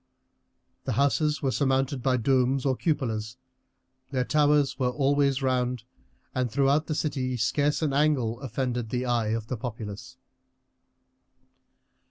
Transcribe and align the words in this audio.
The 0.85 0.93
houses 0.93 1.43
were 1.43 1.51
surmounted 1.51 2.01
by 2.01 2.17
domes 2.17 2.65
or 2.65 2.75
cupolas. 2.75 3.37
Their 4.09 4.23
towers 4.23 4.79
were 4.79 4.89
always 4.89 5.43
round, 5.43 5.83
and 6.33 6.49
throughout 6.51 6.87
the 6.87 6.95
city 6.95 7.37
scarce 7.37 7.83
an 7.83 7.93
angle 7.93 8.39
offended 8.39 8.89
the 8.89 9.05
eye 9.05 9.27
of 9.27 9.45
the 9.45 9.57
populace. 9.57 10.17